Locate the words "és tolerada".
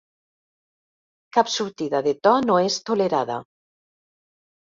2.69-3.37